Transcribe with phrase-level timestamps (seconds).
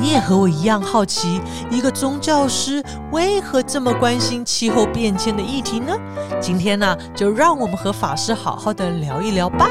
[0.00, 5.94] 你也和我一样好奇，一个宗教师为何这么关心气候变迁的议题呢？
[6.40, 9.68] 今天呢，就让我们和法师好好的聊一聊吧。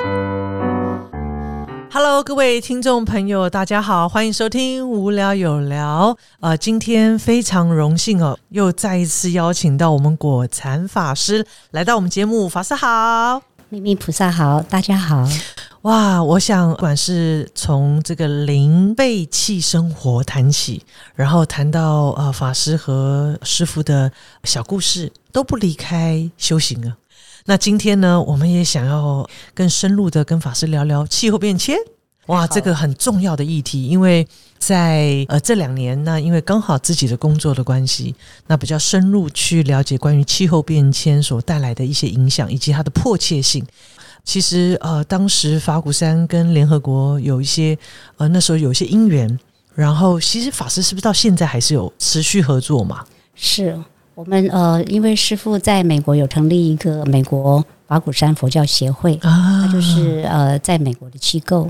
[1.92, 6.14] Hello，各位听众朋友，大家好，欢迎收听《无聊有聊》。
[6.42, 12.48] 呃，今天非常荣幸哦，又再一次邀请到我们果禅法师来到我们节目。
[12.48, 15.28] 法师好，秘密菩萨好，大家好。
[15.84, 20.84] 哇，我想，不管是从这个零废弃生活谈起，
[21.16, 24.12] 然后谈到呃法师和师傅的
[24.44, 26.98] 小故事，都不离开修行啊。
[27.46, 31.78] 那今天呢，我们也想要更深入的跟法师聊聊气候变迁。
[32.26, 34.28] 哇，这个很重要的议题，因为
[34.60, 38.14] 在呃这两年，那因为刚好自己的工作的关系，
[38.48, 43.66] 那比较深入去了解关于气候变迁所带来的一些影响，以及它的迫切性。
[44.30, 47.76] 其实呃，当时法鼓山跟联合国有一些
[48.18, 49.40] 呃那时候有一些因缘，
[49.74, 53.04] 然后其实法师是不是到现在还是有持续合作嘛？
[53.34, 53.76] 是。
[54.14, 61.68] 我们呃，因为师傅在美国有成立一个美国法鼓山佛教协会，啊，他就是呃在美国的机构，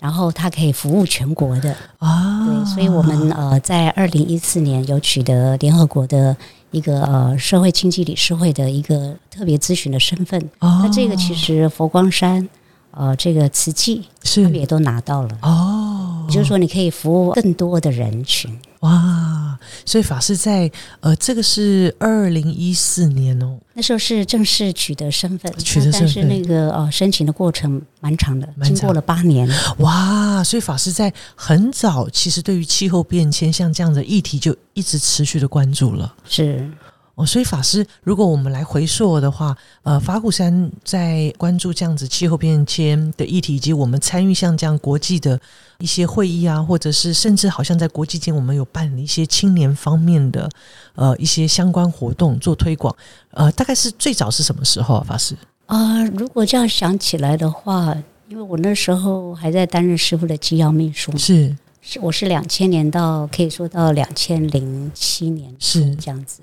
[0.00, 6.36] 然后他可以服务全国的啊，对，所以我们呃在二零一四年有取得联合国的
[6.70, 12.48] 一个呃社会经济理事会的一个特别咨询的身份，那这个其实佛光山
[12.92, 15.38] 呃这个慈济他们也都拿到了。
[15.42, 19.58] 哦，就是说你可以服务更多的人群哇。
[19.84, 29.48] 所以法师在呃，这个是二零一四年哦，那时候是正式取得身份，取得身份，但是那个呃申请的过程蛮长的，经过了八年。
[29.78, 30.42] 哇！
[30.44, 36.14] 所以法师在很早，其实对于气候变迁像这样的议题，就一直持续的关注了。
[36.24, 36.70] 是。
[37.16, 45.38] 哦，所以法师，如果我们来回溯的话，呃，法鼓山在关注这样子气候变迁的议题，以及我们参与像这样国际的
[45.80, 50.48] 一些会议啊，或者是甚至好像在国际间，我们有办一些青年方面的
[50.94, 52.94] 呃一些相关活动做推广，
[53.32, 55.04] 呃，大概是最早是什么时候啊？
[55.04, 55.34] 法师
[55.66, 57.96] 啊，如果这样想起来的话，
[58.28, 66.42] 因为我那时候还在担任师傅的机要秘书，是是，我是两千年到可以说到两千零七年是这样子。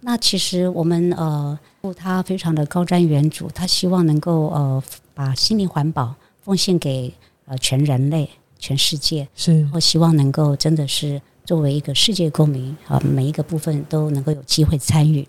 [0.00, 1.58] 那其实我们呃，
[1.96, 4.82] 他非常的高瞻远瞩，他希望能够呃，
[5.14, 7.12] 把心灵环保奉献给
[7.46, 8.28] 呃全人类、
[8.62, 15.26] 全世界，是，我希望能够真的是作为一个世界公民啊，每一个部分都能够有机会参与。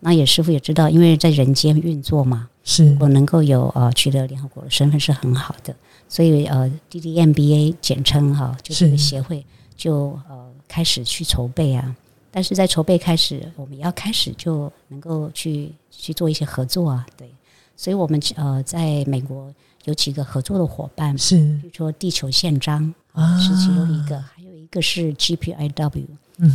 [0.00, 2.96] 那也师傅也知道，因为在人间运作嘛，是。
[2.98, 5.76] 我能够有呃取得联合国的身份是很好的，
[6.08, 9.44] 所以呃，D D M B A 简称哈，就是协会
[9.76, 11.94] 就呃开始去筹备啊。
[12.30, 17.28] 但是在筹备开始，我们要开始就能够去去做一些合作啊，对，
[17.76, 19.52] 所以我们呃在美国
[19.84, 23.38] 有几个合作的伙伴，是，比如说地球宪章啊。
[23.38, 26.06] 是其中一个，还有一个是 GPIW，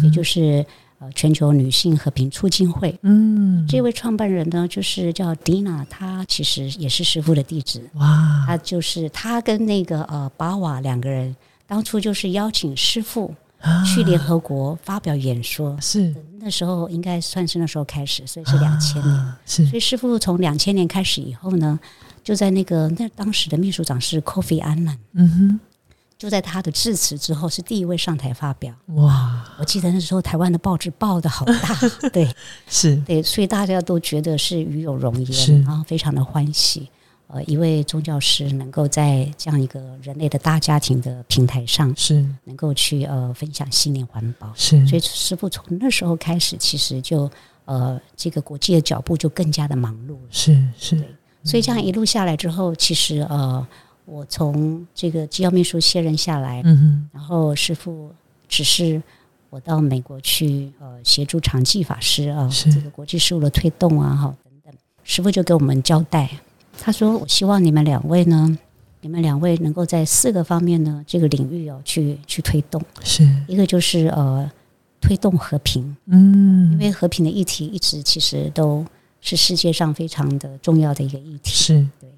[0.03, 0.65] 也就是
[0.99, 11.35] 呃全球女性和平促进会，嗯，这位创办人呢就是叫 Dina，她其实也是师傅的弟子，哇，他就是他跟那个呃巴瓦两个人
[11.67, 13.33] 当初就是邀请师傅。
[13.83, 16.13] 去联合国发表演说，是。
[16.39, 19.33] 那时候应该算是那时候开始，所以是两千年。
[19.43, 21.79] 是，所以师傅从两千年开始以后呢，
[22.25, 25.59] 就在那个那当时的秘书长是 Kofi Annan，嗯哼，
[26.17, 28.73] 就在他的致辞之后是第一位上台发表。
[28.95, 31.77] 哇，我记得那时候台湾的报纸报的好大，
[32.09, 32.27] 对，
[32.67, 32.95] 是。
[33.05, 36.89] 对，所以大家都觉得是与有荣焉，然后非常的欢喜。
[37.27, 42.25] 呃，一位宗教师能够在这样一个人类的大家庭的平台上，是。
[42.45, 44.83] 能够去呃分享信念环保，是。
[44.87, 47.29] 所以师傅从那时候开始，其实就
[47.65, 51.03] 呃这个国际的脚步就更加的忙碌，是是。
[51.45, 53.65] 所以这样一路下来之后，其实呃，
[54.03, 58.11] 我从这个机要秘书卸任下来，嗯哼，然后师傅
[58.49, 59.01] 只是
[59.49, 64.73] 我到美国去呃协助长济法师啊，这个国际事务的推动啊，哈等等，
[65.03, 66.29] 师傅就给我们交代。
[66.77, 68.57] 他说：“我希望你们两位呢，
[68.99, 72.81] 你们两位能够在四个方面呢，这个领域哦，去去推动。
[73.01, 74.51] 是一个就是呃，
[74.99, 75.95] 推动和平。
[76.07, 78.85] 嗯，因为和平的议题一直其实都
[79.25, 81.51] 是世界上非常的重要的一个议题。
[81.51, 82.09] 是对。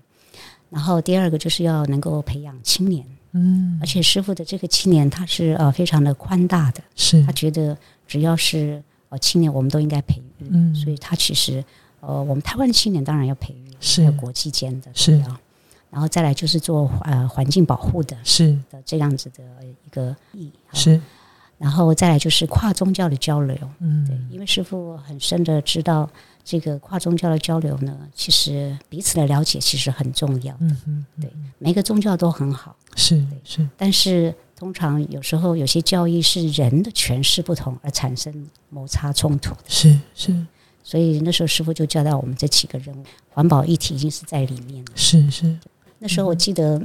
[0.69, 3.03] 然后第二个就是要能够培养青年。
[3.31, 6.83] 嗯，而且师傅的这个青年他是呃非常的宽大的。
[6.95, 7.75] 是他觉得
[8.07, 10.45] 只要是呃青年，我们都应该培育。
[10.51, 11.63] 嗯，所以他其实
[12.01, 15.39] 呃，我们台湾的青年当然要培育。”是国际间的，是啊，
[15.91, 20.99] 然后再来就是做呃环境保护的，是的这样子的一个意义，是，
[21.59, 26.09] 然后再来就是跨宗教的交流，嗯，对，因为师傅很深的知道
[26.49, 40.33] 这个跨宗教的交流呢，其实彼此的了解其实很重要，嗯嗯，对，每个宗教都很好，是是，但是通常有时候有些教义是人的诠释不同而产生摩擦冲突，是是，
[40.81, 44.91] 所以那时候师傅就交代我们这几个任务，环保议题已经是在里面了。
[44.95, 45.59] 是是，
[45.99, 46.81] 那时候我记得。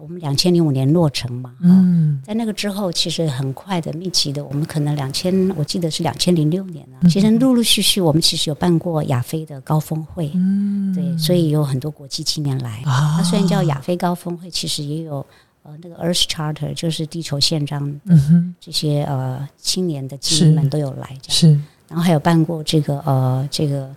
[0.00, 7.08] 我们两千零五年落成嘛，嗯，在那个之后，其实很快的、密集的，我们可能两千，我记得是两千零六年了。
[7.08, 12.82] 其实陆陆续续，我们其实有办过亚非的高峰会，嗯，对，所以有很多国际青年来。
[12.84, 15.24] 啊它虽然叫亚非高峰会，其实也有
[15.62, 21.30] 呃那个 Earth Charter，就是地球宪章嗯哼，这些呃青年的精英们都有来，这样。
[21.30, 23.94] 是，然后还有办过这个呃这个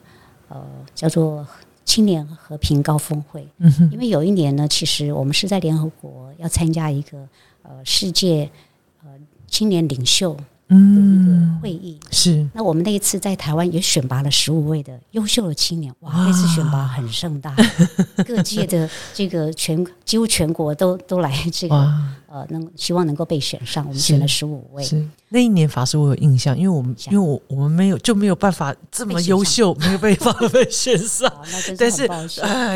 [0.50, 0.62] 呃
[0.94, 1.46] 叫做
[1.86, 7.28] 青年和平高峰会，嗯，因为有一年呢，其实我们是在联合国要参加一个
[7.62, 8.50] 呃世界
[9.04, 9.10] 呃
[9.48, 10.36] 青年领袖
[10.70, 12.00] 嗯，会议。
[12.10, 17.56] 是，那我们那一次在台湾也选拔了十五位的优秀的青年，哇，那次选拔很盛大，
[18.26, 21.76] 各界的这个全几乎全国都都来这个，
[22.28, 24.84] 呃，能希望能够被选上，我们选了十五位。
[24.84, 25.06] 是。
[25.30, 31.32] 那一年法师我有印象，因为我们因为我我们没有就没有办法这么优秀， 没有被法被选上。
[31.78, 32.08] 但是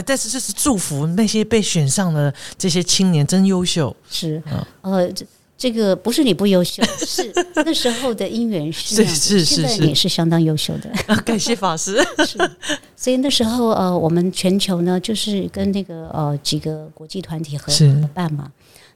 [0.06, 4.42] 但是这是祝福那些被选上的这些青年真优秀，是。
[4.48, 5.10] 嗯，呃，
[5.57, 9.04] 这这个不是你不优秀， 是那时候的因缘是
[9.44, 10.89] 现在你是相当优秀的，
[11.25, 11.98] 感谢法师。
[12.25, 12.38] 是。
[12.95, 17.92] 所以那时候呃，我们全球呢就是跟那个呃几个国际团体合是。
[17.95, 18.50] 合办嘛，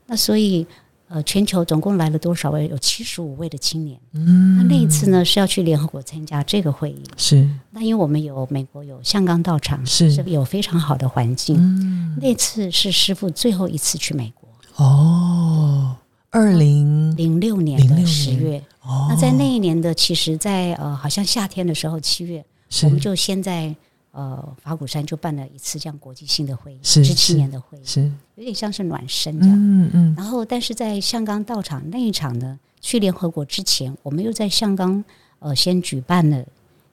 [0.06, 0.66] 那所以
[1.08, 2.66] 呃全球总共来了多少位？
[2.68, 3.98] 有七十五位的青年。
[4.14, 7.46] 嗯，那那一次呢是要去联合国参加这个会议，是。
[7.70, 10.10] 那因为我们有美国有香港到场，是。
[10.26, 11.56] 有非常好的环境。
[11.58, 12.16] 嗯。
[12.20, 14.48] 那次是师傅最后一次去美国，
[14.84, 15.94] 哦，
[16.32, 18.60] 二零零六年的年十月。
[18.80, 22.44] 哦，那在那一年的，其实在，呃，好像夏天的时候，七月，
[22.82, 23.72] 我们就先在
[24.12, 28.00] 呃法鼓山就办了一次这样国际性的会议，是十七年的会议，是
[28.36, 29.54] 有点像是暖身这样。
[29.56, 35.04] 嗯嗯然后，但是在香港到场那一场呢，去联合国之前，我们又在香港
[35.38, 36.42] 呃先举办了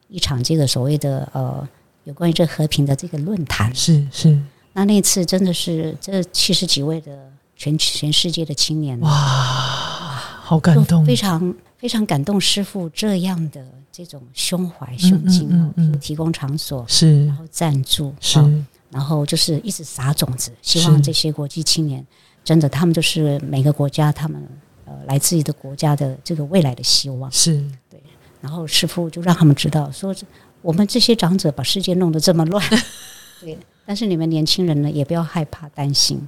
[0.10, 1.68] 一场这个所谓的呃
[2.04, 3.74] 有关于这和平的这个论坛。
[3.74, 4.38] 是是
[4.74, 13.62] 那那次真的是这七十几位的全全世界的青年，哇，好感动，非常非常感动师傅这样的
[13.92, 17.26] 这种胸怀胸襟哦，嗯嗯嗯提供场所，是。
[17.26, 18.40] 然后赞助，是。
[18.40, 22.04] 啊然后就是一直撒种子，希望这些国际青年
[22.44, 24.42] 真的，他们就是每个国家他们
[24.86, 27.32] 呃来自己的国家的这个未来的希望。
[27.32, 27.64] 是。
[27.88, 28.02] 对
[28.42, 30.16] 然后师傅就让他们知道，说
[30.62, 32.66] 我们这些长者把世界弄得这么乱，
[33.42, 33.56] 对，
[33.86, 36.26] 但是你们年轻人呢，也不要害怕担心。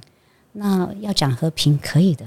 [0.52, 2.26] 那要讲和平，可以的，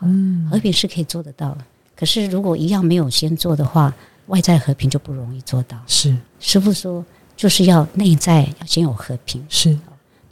[0.00, 1.58] 嗯和平是可以做得到的。
[1.96, 3.94] 可是如果一样没有先做的话，
[4.26, 5.78] 外在和平就不容易做到。
[5.86, 7.04] 是师傅说，
[7.36, 9.44] 就是要内在要先有和平。
[9.48, 9.78] 是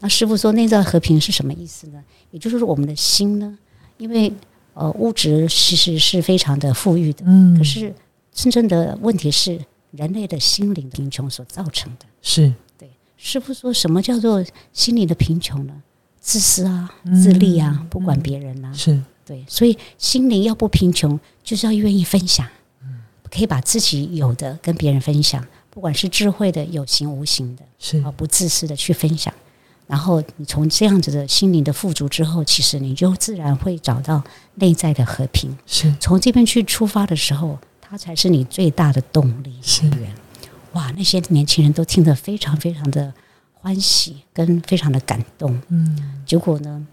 [0.00, 2.02] 那师傅说，内在和平是什么意思呢？
[2.30, 3.58] 也就是说，我们的心呢，
[3.98, 4.32] 因为
[4.74, 7.94] 呃物质其实是非常的富裕的，嗯，可是
[8.32, 9.60] 真正的问题是
[9.92, 12.06] 人类的心灵贫穷所造成的。
[12.22, 15.82] 是对师傅说什么叫做心灵的贫穷呢？
[16.22, 17.14] 自私啊，嗯。
[17.14, 18.98] 自利啊，不管别人啊，是。
[19.26, 22.46] 对，所以心灵要不贫穷，就是要愿意分享，
[23.30, 28.00] 可以把自己有的跟别人分享，不管是智慧的、有形无形的，是。
[28.02, 29.32] 啊，不自私的去分享。
[29.86, 34.22] 然后你从这样子的心灵的富足之后，其实你就自然会找到
[34.54, 35.56] 内在的和平。
[35.66, 35.92] 是。
[36.00, 39.54] 从这边去出发的时候，它才是你最大的动力。
[39.60, 39.88] 是。
[39.88, 40.10] 来源。
[40.72, 43.12] 哇，那些年轻人都听得非常非常的
[43.62, 45.58] 欢喜，跟非常的感动。
[45.68, 46.86] 嗯结果呢，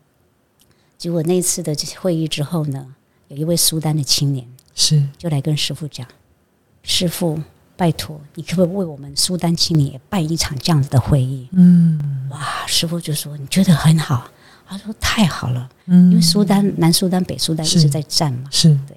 [0.97, 2.85] 结果那一次的会议之后呢，
[3.27, 6.07] 有一位苏丹的青年是就来跟师傅讲
[6.83, 7.41] ：“师傅，
[7.75, 11.99] 拜托，你可不可以为我们苏丹青年也办一场这样子的会议嗯？”
[12.29, 14.29] 哇，师傅就说：“你觉得很好。”
[14.67, 18.95] 他说：“太好了，嗯因为苏丹、南苏丹、北苏丹一直在战嘛。”是对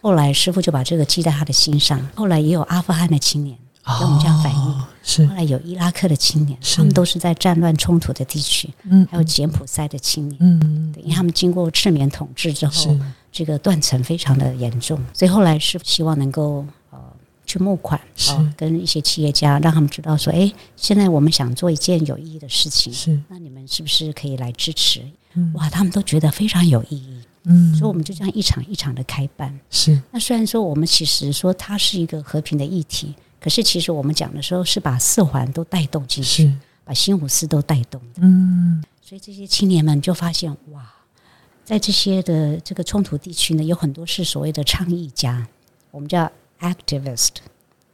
[0.00, 2.00] 后来师傅就把这个记在他的心上。
[2.14, 5.26] 后来也有阿富汗的青年跟我们这样反映，哦是。
[5.26, 10.36] 后来有伊拉克的青年，他们都是在战乱冲突的地区，嗯还有柬埔寨的青年。
[10.40, 12.96] 嗯对，因为他们经过赤缅统治之后，
[13.32, 16.98] 这个断层非常的严重，所以后来是希望能够呃
[17.46, 18.32] 去募款，是。
[18.32, 23.18] 呃跟一些企业家让他们知道说，哎，现在我们想做一件有意义的事情，是。
[23.28, 25.00] 那你们是不是可以来支持？
[25.34, 25.52] 嗯。
[25.54, 27.74] 哇，他们都觉得非常有意义，嗯。
[27.74, 29.58] 所以我们就这样一场一场的开办。
[29.70, 29.98] 是。
[30.10, 36.52] 那虽然说我们其实说它是一个和平的议题，可是其实我们讲的时候是把四环都带动进去，
[36.84, 38.20] 把新五四都带动的。
[38.22, 38.84] 嗯。
[39.00, 40.88] 所以这些青年们就发现，哇，
[41.64, 45.44] 在这些的这个冲突地区呢，有很多是所谓的倡议家，
[45.90, 46.30] 我们叫
[46.60, 47.30] activist，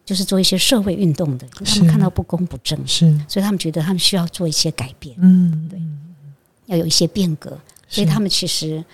[0.04, 3.08] 就是做一些社会运动的，因为他们看到不公不正，是。
[3.28, 5.68] 所以他们觉得他们需要做一些改变，嗯。
[5.70, 5.80] 对。
[6.66, 7.56] 要有一些变革，
[7.88, 8.84] 所以他们其实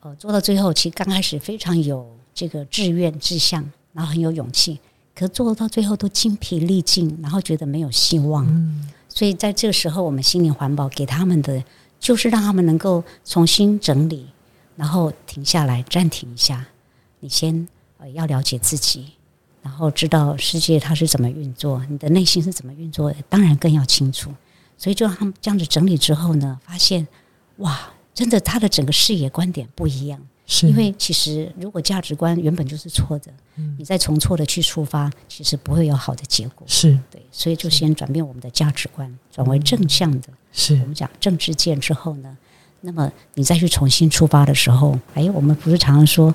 [0.00, 3.62] 呃，做到最后，其实刚开始非常有这个志愿志向，
[3.92, 4.80] 然后很有勇气，
[5.14, 8.46] 可做到最后都精疲力尽，然后觉得没有希望。
[8.46, 11.62] 嗯，所以在这个时候，我们心灵环保给他们的，
[11.98, 14.28] 就是让他们能够重新整理，
[14.76, 16.66] 然后停下来，暂停一下，
[17.20, 19.12] 你先呃要了解自己，
[19.62, 24.32] 然后知道世界它是怎么运作，你的内心是怎么运作，当然更要清楚。
[24.78, 27.06] 所以就让他们这样子整理之后呢，发现
[27.58, 27.78] 哇。
[28.12, 30.20] 真的，他的整个视野观点不一样，
[30.52, 33.32] 是因为其实如果价值观原本就是错的，
[33.78, 36.66] 你再从错的去出发，其实不会有好的结果。
[36.66, 40.28] 是对，所以就先转变我们的价值观，转为正向的。
[40.52, 42.36] 是我们讲正知见之后呢，
[42.80, 46.34] 那么你再去重新出发的时候，哎，我们不是常常说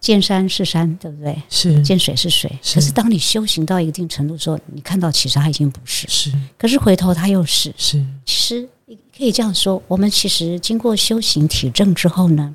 [0.00, 1.40] 见山是山，对不对？
[1.48, 2.50] 是见水是水。
[2.74, 6.08] 可是当你修行到一定程度之后，你看到其实它已经不是。
[6.08, 7.72] 是，可是回头它又是。
[7.78, 8.68] 是，其实。
[9.16, 12.54] 可以这样说，我们其实经过修行体证之后呢，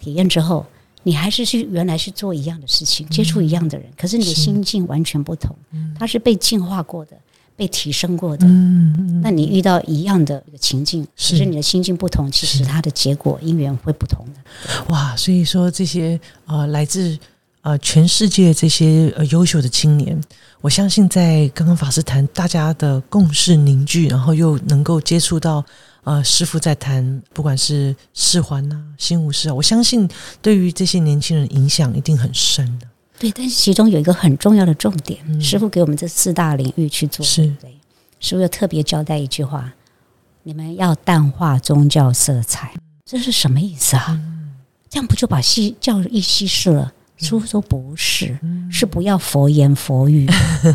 [0.00, 0.66] 体验之后，
[1.02, 5.54] 你还是去原来是做一样的事情，接触一样的人，可是你的心境完全不同，
[5.98, 7.12] 它是被净化过的，
[7.56, 8.46] 被提升过的。
[8.46, 14.92] 嗯那你遇到一样的情境，其实你的心境不同，其实它的结果因缘会不同的。
[14.92, 17.18] 哇，所以说这些呃来自
[17.60, 20.18] 呃全世界这些呃优秀的青年，
[20.60, 25.64] 我相信在刚刚法师谈大家的共识凝聚，然后又能够接触到。
[26.04, 30.08] 呃，师傅在谈，不管是释环呐、心无事啊，我相信
[30.40, 32.86] 对于这些年轻人影响一定很深的。
[33.18, 37.70] 对，但是其中有一个很重要的重点，师傅给我们这四大领域去做，是对。
[38.18, 39.72] 师傅又特别交代一句话：
[40.42, 42.72] 你们要淡化宗教色彩，
[43.04, 44.18] 这是什么意思啊？
[44.88, 46.92] 这样不就把西教义稀释了？
[47.18, 48.38] 师傅说不是，
[48.70, 50.26] 是不要佛言佛语。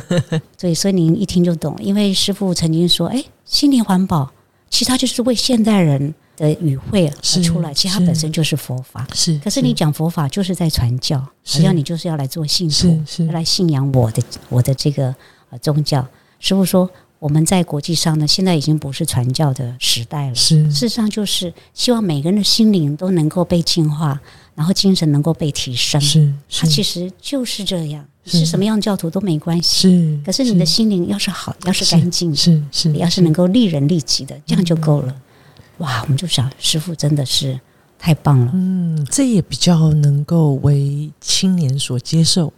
[0.56, 4.32] 所以，所以您一听就懂，因为师傅曾经说：“哎，心灵环保。”
[4.70, 9.08] 其实它就是为现代人的语汇而出来，其实它本身就是佛法。
[9.14, 15.16] 是，可是你讲佛法就是在传教，好像你就是要来做信徒，要来信仰我的我的这个
[15.50, 16.06] 呃宗教。
[16.40, 20.36] 师傅说，我们在国际上呢，现在已经不是传教的时代了。
[20.36, 24.20] 是，事实上就是希望每个人的心灵都能够被净化，
[24.56, 26.02] 然后精神能够被提升。
[26.02, 28.06] 是，它其实就是这样。
[28.26, 30.20] 是什么样教徒都没关系，是。
[30.26, 35.16] 可是你的心灵要是好，要是干净，是是，要是能够利人利己的，这样就够了。
[35.78, 37.60] 哇，我们就想，师傅真的是
[38.00, 38.52] 太棒了。
[38.56, 42.52] 嗯，这也比较能够为青年所接受。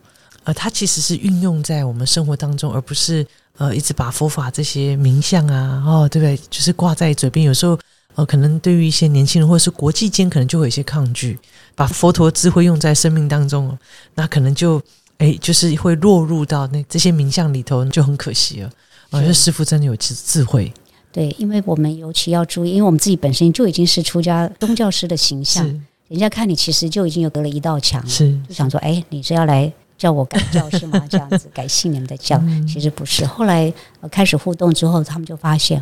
[0.45, 3.25] 呃，它其实是运用在我们生活当中，而不是
[3.57, 6.39] 呃一直把佛法这些名相啊，哦，对不对？
[6.49, 7.45] 就是挂在嘴边。
[7.45, 7.77] 有时候
[8.15, 11.37] 呃，可能对于一些年轻人，或者是国际间，可能就会有一些抗拒，
[11.75, 13.77] 把佛陀智慧用在生命当中，
[14.15, 14.81] 那可能就。
[15.17, 18.69] 哎，就是会落入到那这些名相里头，就很可惜了。
[19.09, 20.71] 我觉得师傅真的有智智慧。
[21.11, 25.65] 对，因为我们尤其要注意，因为我们自己本身就已经是出家宗教师的形象，
[26.07, 31.03] 人家看你其实就已经有隔了一道墙，是就想说，哎，你是要来叫我改教是吗？
[31.09, 33.25] 这样子改信你们的教，其实不是。
[33.25, 33.73] 后来
[34.11, 35.81] 开始互动之后，他们就发现，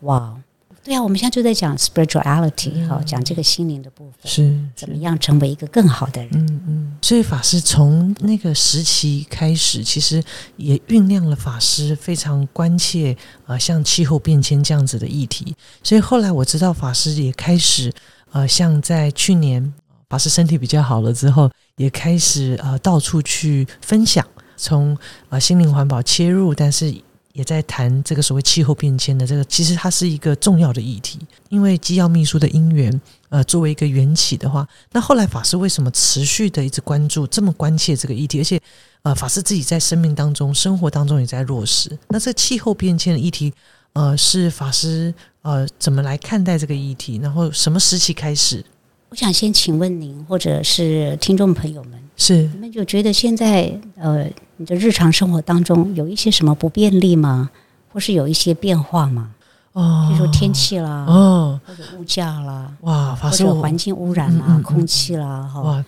[0.00, 0.36] 哇。
[0.84, 6.30] 对啊，我们现在就在讲 spirituality，好讲这个心灵的部分，是怎么样成为一个更好的人。
[6.34, 10.22] 嗯嗯，所以法师从那个时期开始，其实
[10.58, 15.56] 也酝酿了法师非常关切啊，像气候变迁这样子的议题。
[15.82, 17.90] 所以后来我知道法师也开始
[18.32, 19.72] 呃，像在去年
[20.10, 24.22] 法师身体比较好了之后，也开始呃到处去分享，
[24.58, 24.94] 从
[25.30, 26.94] 呃心灵环保切入，但是。
[27.34, 31.18] 也在谈这个所谓气候变迁的这个，其实它是一个重要的议题。
[31.48, 38.38] 因为机要秘书的因缘，呃，作为一个缘起的话，那后来法师为什么持续的一直关注这么关切这个议题？
[38.38, 38.60] 而且，
[39.02, 41.90] 呃，法师自己在生命当中、生活当中也在落实。
[42.08, 43.52] 那这气候变迁的议题，
[43.94, 45.12] 呃，是法师
[45.42, 47.18] 呃怎么来看待这个议题？
[47.20, 48.64] 然后什么时期开始？
[49.08, 52.00] 我想先请问您，或者是听众朋友们。
[52.16, 57.50] 是，你们就觉得现在呃，你的日常生活当中有一些什么不便利吗？
[57.92, 59.30] 或是有一些变化吗？
[59.72, 65.60] 哦，比如说天气啦，哦，或者物价啦，哇，或者环境污染啦，空气啦，哈。
[65.62, 65.84] 哇，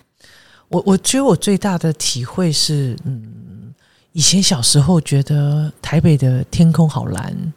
[0.67, 3.73] 我我觉得我最大的体会是，嗯，
[4.11, 7.53] 以前小时候觉得台北的天空好蓝。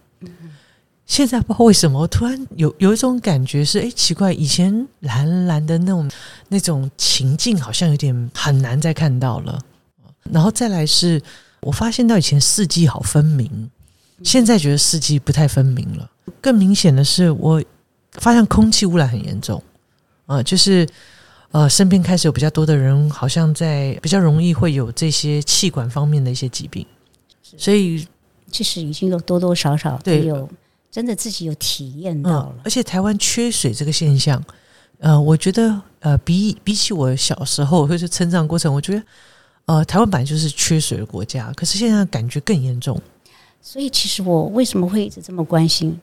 [1.07, 6.09] 现在不知道为什么，我突然有有一种感觉是，哎，奇怪，以前蓝蓝的那种
[6.47, 9.59] 那种情境，好像有点很难再看到了。
[10.33, 11.21] 然后再来是，
[11.61, 13.71] 我发现到以前四季好分明，
[14.23, 16.11] 现在觉得四季不太分明了。
[16.41, 17.63] 更明显的是，我
[18.13, 19.63] 发现空气污染很严重。
[20.27, 20.87] 啊，就是
[21.51, 26.87] 呃，身边开始有比较多的人，好像在比较容易会有这些气管方面的一些疾病，
[27.57, 28.07] 所以
[28.51, 30.27] 其实已经有多多少少对。
[30.27, 30.49] 有。
[30.93, 34.43] 真的自己有体验到了，而且台湾缺水这个现象，
[34.99, 39.03] 呃，我觉得呃，比比起我小时候或是成长过程，我觉得
[39.67, 43.01] 呃，台湾本来就是缺水的国家，可是现在感觉更严重。
[43.63, 45.99] 所以其实我为什么会一直这么关心？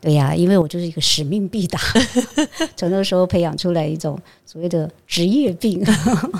[0.00, 1.80] 对呀，因为我就是一个使命必达，
[2.76, 5.84] 从那时候培养出来一种所谓的职业病，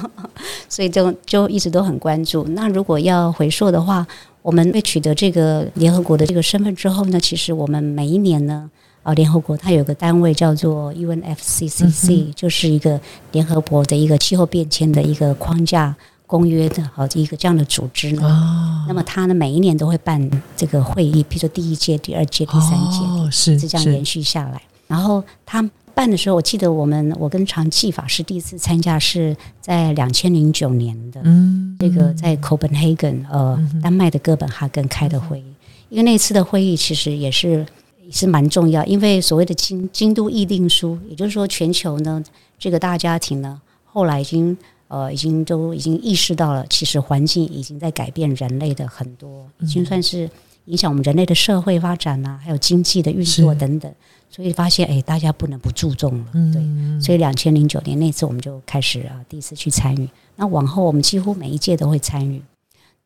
[0.69, 2.45] 所以就就一直都很关注。
[2.51, 4.07] 那如果要回溯的话，
[4.43, 8.71] 我们被取得这个联合国的这个身份之后呢，其实我们每一年呢，
[9.03, 13.01] 啊，联合国它有个单位叫做 UNFCCC，就是一个
[13.33, 15.97] 联合国的一个气候变迁的一个框架。
[16.29, 24.61] 公约的好一个这样的组织呢，那么他呢每一年都会办这个会议，比如说第一届、第二届、第三届，是是这样延续下来。
[24.87, 35.41] 然后他办的时候，我记得我们我跟长继法师第一次参加是在两千零九年的，嗯，这个在 Copenhagen 呃丹麦的哥本哈根开的会。
[35.41, 35.55] 议，
[35.89, 37.67] 因为那次的会议其实也是
[38.05, 42.23] 也是蛮重要，因为所谓的京京都议定书，也就是说全球呢
[42.59, 44.55] 这个大家庭呢后来已经。
[44.89, 50.29] 呃，已经都已经意识到了，其实环境已经在改变人类的很多，已经算是
[50.65, 53.93] 影响我们人类的社会发展呐，还有经济的运作等等。
[54.31, 56.27] 所以发现，哎，大家不能不注重了。
[56.53, 60.07] 对，所以两千零九年那次我们就开始啊，第一次去参与。
[60.37, 62.43] 那往后我们几乎每一届都会参与。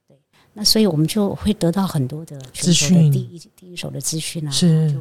[0.09, 0.17] 对，
[0.53, 4.93] 那所以我们就会得到很多的资讯，第一第一手的资讯啊，是。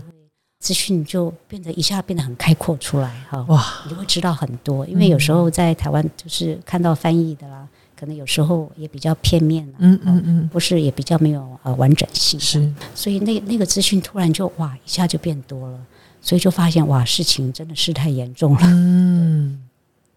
[0.62, 4.86] 资讯就变得一下变得很开阔出来哈，哇，你就会知道很多。
[4.86, 7.68] 因为有时候在台湾就是看到翻译的啦，
[8.00, 12.72] 可能有时候也比较片面，嗯嗯嗯，不是也比较没有呃完整性，是。
[12.94, 15.80] 所以那那个资讯突然就哇一下就变多了，
[16.22, 18.60] 所以就发现哇事情真的是太严重了。
[18.66, 19.64] 嗯，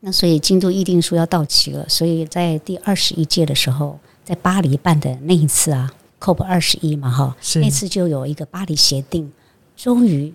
[0.00, 9.32] 那所以京都议定书要到期了，所以在第二十一届的时候，在巴黎办的那一次啊，COP 二十一嘛哈，那次就有一个巴黎协定。
[9.76, 10.32] 终于，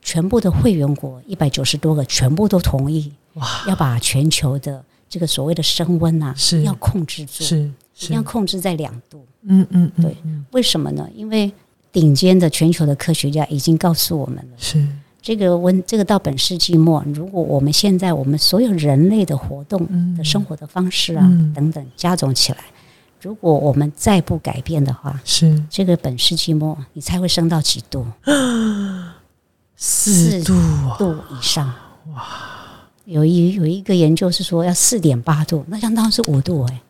[0.00, 3.64] 全部的会员国一百九十多个全部都同意，哇！
[3.66, 9.24] 要把全球的这个所谓的升温呐，是要控制住，是一定要控制在两度。
[9.42, 10.16] 嗯嗯，对。
[10.52, 11.08] 为什么呢？
[11.14, 11.52] 因为
[11.90, 14.86] 顶尖的全球的科学家已经告诉我们了，是
[15.20, 21.22] 这个温，这个到本世纪末，如果我们现在我们所有人类的活动的生活的方式啊
[21.54, 22.58] 等等加总起来。
[23.22, 28.04] 如果我们再不改变的话，是这个本世纪末，你才会升到几度？
[29.76, 30.52] 四度
[30.98, 31.72] 度以上。
[32.12, 32.26] 哇！
[33.04, 36.80] 有一有一个研究是说要四点八度，那相当是五度哎。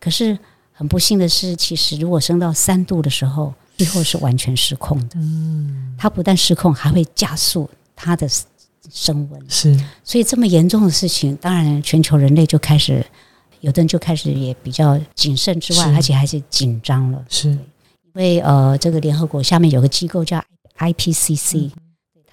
[0.00, 0.36] 可是
[0.72, 5.16] 很不幸的是，其实如果升到三度的时候，最后是完全失控的。
[5.16, 8.26] 嗯，它不但失控，还会加速它的
[8.90, 9.42] 升温。
[9.46, 13.04] 是，所以这么严重的事情，当然全球人类就开始。
[13.62, 17.24] 有的人就开始也比较谨慎之外，而且还是紧张了。
[17.28, 17.58] 是，因
[18.14, 20.42] 为呃，这个联合国下面有个机构叫
[20.78, 21.70] IPCC，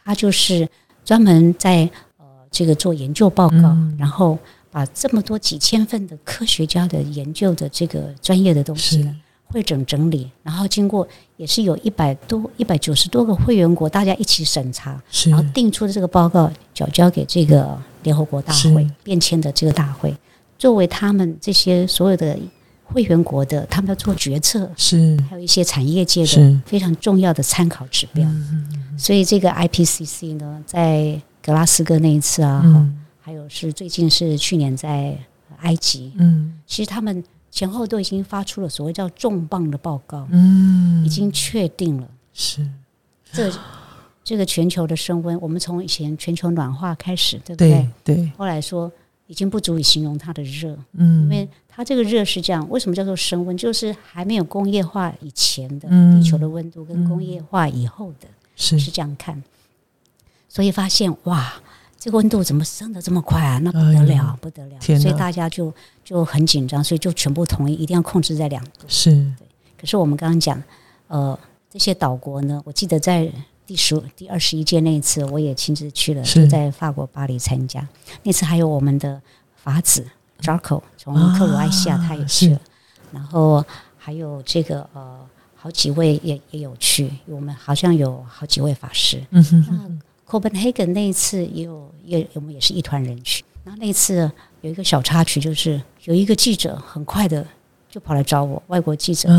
[0.03, 0.67] 它就是
[1.05, 1.87] 专门在
[2.17, 4.39] 呃这个做研究报告，然后
[4.71, 9.07] 把这么多几千份的科学家的研究的这个专业的东西
[9.45, 20.11] 会整整理，然后经过也是有一百多一百九十多个会员国大家一起审查，然后定出的这个报告交交给这个联合国大会变迁的这个大会。
[20.59, 22.37] 作为他们这些所有的
[22.83, 25.17] 会员国的，他们要做决策，是。
[25.29, 28.29] 还有一些产业界的非常重要的参考指标。
[28.97, 32.91] 所以这个 IPCC 呢，在格拉斯哥那一次啊，
[33.21, 35.17] 还有是最近是去年在
[35.59, 42.07] 埃及，嗯，其实他们前后都已经发出了所谓叫重磅的报告，嗯，已经确定了。
[42.33, 42.67] 是。
[43.31, 43.49] 这
[44.23, 47.87] 这个全球的升温，我们从以前全球暖化开始，对不对？
[48.03, 48.91] 对，后来说。
[49.29, 53.55] 已经不足以形容它的热，嗯，因为它这个热是这样，为什么叫做升温？
[53.55, 59.43] 就是还没有工业化以前的地球的温度，跟工业化以后的，是是这样看。
[60.47, 61.53] 所以发现哇，
[61.99, 63.59] 这个温度怎么升的这么快啊？
[63.59, 64.81] 那不得了，不得了！
[64.81, 65.71] 所以大家就
[66.03, 68.85] 就很紧张，所以就全部同意，一定要控制在两度。
[68.87, 69.31] 是，
[69.79, 70.59] 可是我们刚刚讲，
[71.07, 71.37] 呃，
[71.69, 73.31] 这些岛国呢，我记得在。
[73.69, 77.87] 第十第二十一届那一次，我也亲自去了，就在法国巴黎参加。
[78.23, 79.21] 那次还有我们的
[79.55, 80.03] 法子
[80.41, 82.59] Jaco 从克罗埃西亚，他也去了。
[83.11, 83.63] 然后
[83.95, 85.19] 还有这个呃，
[85.55, 87.11] 好几位也也有去。
[87.27, 89.23] 我们好像有好几位法师。
[89.29, 90.01] 嗯哼。
[90.27, 93.43] Copenhagen 那一次也有也我们也是一团人去。
[93.63, 97.45] 然后那次有一个小插曲，就是有一个记者很快的
[97.87, 99.29] 就跑来找我，外国记者。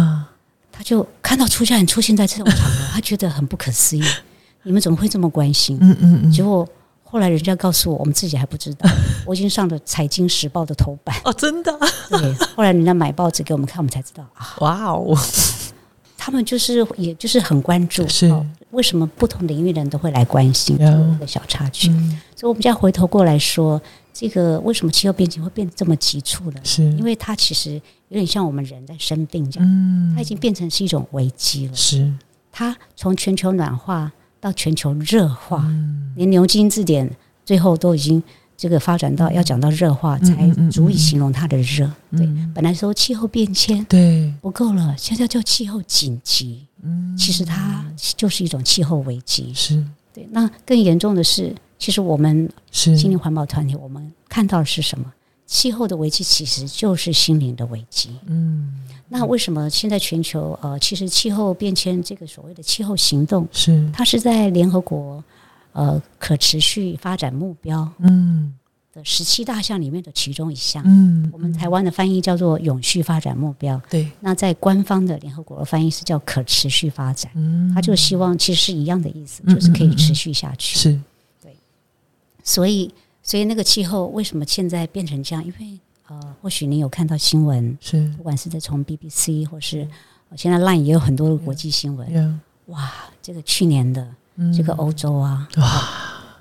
[0.73, 4.03] 他就看到出家人出现在这种场合，他觉得很不可思议。
[4.63, 5.79] 你们怎么会这么关心？
[5.81, 6.31] 嗯嗯嗯。
[6.31, 6.69] 结果
[7.03, 8.89] 后来人家告诉我，我们自己还不知道。
[9.27, 11.77] 我已经上了《财经时报》的头版哦，真的。
[12.09, 14.57] 对，后来人家买报纸给我们看，我们才知道啊。
[14.61, 15.19] 哇哦！
[16.17, 18.31] 他们就是，也就是很关注，是
[18.73, 20.85] 为什么不同领域的人都会来关心这
[21.19, 21.89] 个小插曲。
[22.37, 23.81] 所以我们就要回头过来说，
[24.13, 26.61] 这个为什么气候变迁会变得这么急促呢？
[26.63, 27.81] 是因为它其实
[28.11, 30.13] 有点像我们人在生病这样，嗯。
[30.15, 31.75] 它已经变成是一种危机了。
[31.75, 32.13] 是。
[32.53, 36.13] 它从全球暖化到全球热化，嗯。
[36.17, 37.11] 连牛津字典
[37.45, 38.23] 最后都已经
[38.57, 41.91] 这个发展到要讲到热化，嗯才足以形容它的热。
[42.11, 42.53] 对，嗯。
[42.55, 44.33] 本来说气候变迁对。
[44.41, 47.17] 不够了，现在叫气候紧急，嗯。
[47.17, 47.85] 其实它
[48.17, 49.53] 就是一种气候危机。
[49.55, 49.83] 是。
[50.13, 52.97] 对，那更严重的是，其实我们是。
[52.97, 55.05] 心灵环保团体，我们看到的是什么？
[55.53, 58.17] 气候的危机其实就是心灵的危机。
[58.27, 58.73] 嗯
[59.09, 63.91] 那为什么现在全球呃，其实气候变迁这个所谓的气候行动，是。
[63.93, 65.23] 它是在联合国
[65.73, 68.55] 呃可持续发展目标嗯。
[68.93, 70.85] 的十七大项里面的其中一项。
[70.87, 74.09] 嗯我们台湾的翻译叫做永续发展目标，对。
[74.21, 77.33] 那在官方的联合国的翻译是叫可持续发展。
[77.35, 77.73] 嗯。
[77.75, 80.79] 他就希望其实是一样的意思，嗯就是可以持续下去。
[80.79, 81.01] 是。
[81.43, 81.53] 对。
[82.45, 82.95] 所以，
[83.31, 85.45] 所以那个气候为什么现在变成这样？
[85.45, 89.87] 因为呃，或许你有看到新闻，是不管是在从 BBC 或是、
[90.31, 92.13] 呃现在 LINE 也有很多的国际新闻。
[92.13, 92.91] 呀哇，
[93.23, 95.89] 这个去年的嗯这个欧洲啊，哇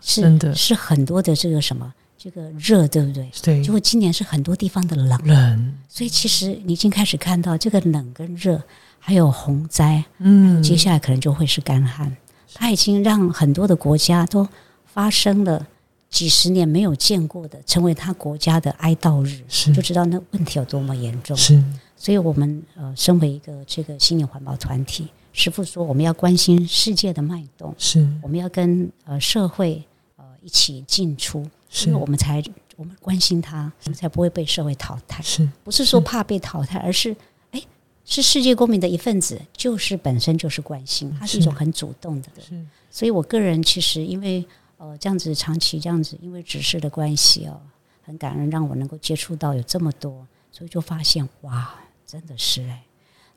[0.02, 3.30] 是真的是很多的这个什么这个热，对不对？
[3.44, 8.60] 对结果今年是很多地方的冷，冷所以其实你已经开始看到这个冷跟热，
[8.98, 12.18] 还有洪灾，嗯接下来可能就会是干旱。
[12.56, 14.48] 它已经让很多的国家都
[14.86, 15.68] 发生了
[16.10, 19.42] 几十年没有见过的，成为他国家的哀悼日，
[19.72, 21.38] 就知道那问题有多么严重。
[21.38, 21.64] 是。
[21.96, 28.08] 所以，我们呃，身为一个这个新年环保团体，师傅说我们要关心世界的脉动，是。
[28.24, 29.84] 我们要跟呃社会
[30.16, 31.88] 呃一起进出，是。
[31.88, 32.42] 因为我们才
[32.78, 35.22] 我们关心他，我们才不会被社会淘汰。
[35.22, 35.48] 是。
[35.64, 37.14] 不是说怕被淘汰，而是
[37.52, 37.62] 哎，
[38.06, 42.30] 是世界公民的一份子，就是本身就是关心，它是一种很主动的。
[42.42, 42.66] 是。
[42.90, 44.44] 所以我个人其实因为
[44.80, 47.62] 呃这样子长期这样子，因为指示的关系哦，
[48.02, 51.76] 很感恩让我能够接触到有这么多，所以就发现哇，
[52.08, 52.82] 真的是哎。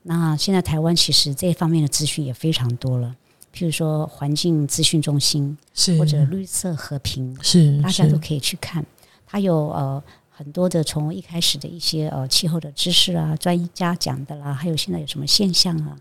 [0.04, 3.14] 那现在台湾其实这方面的资讯也非常多了，
[3.54, 8.84] 譬如说环境资讯中心是或者绿色和平是是大家都可以去看。
[9.26, 15.96] 它有呃很多的从一开始的一些呃气候的知识啊，专家讲的啦，还有现在有什么现象啊，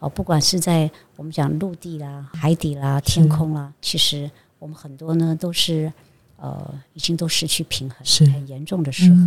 [0.00, 5.92] 哦、不管是在我们讲陆地啦、海底啦、天空啦，其实我们很多呢都是
[6.36, 8.24] 呃已经都失去平衡，是。
[8.26, 9.26] 很严重的失衡，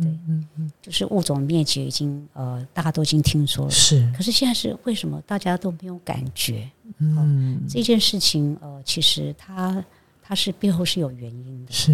[0.00, 0.10] 对。
[0.28, 0.72] 嗯嗯。
[0.80, 3.70] 就是物种灭绝已经呃大家都已经听说了。
[3.70, 4.12] 是。
[4.16, 6.68] 可是现在是为什么大家都没有感觉？
[6.98, 7.60] 嗯。
[7.68, 8.56] 这件事情？
[8.60, 9.84] 呃，其实它
[10.22, 11.72] 它是背后是有原因的。
[11.72, 11.92] 是，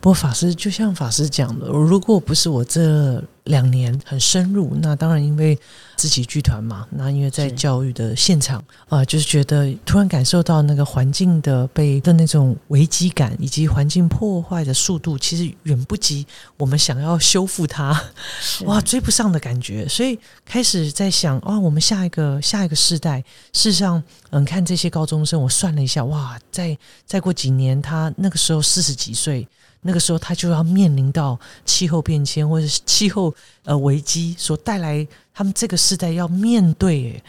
[0.00, 5.58] 不过法师就像法师讲的，如果不是我这两年很深入，那当然因为
[5.96, 16.26] 自己剧团嘛，那因为在教育的现场啊、呃就是觉得突然感受到那个环境的被的那种危机感，以及环境破坏的速度，其实远不及
[16.58, 17.98] 我们想要修复它，
[18.64, 19.88] 哇，追不上的感觉。
[19.88, 23.20] 所以开始在想，哇，我们下一个下一个世代，
[23.52, 29.48] 事实上，嗯，看这些高中生，我算了一下，哇，再再过几年，他那个时候四十几岁。
[29.86, 37.04] 那个时候，他就要面临到气候变迁或者气候呃危机所带来他们这个时代要面对。
[37.04, 37.22] 诶，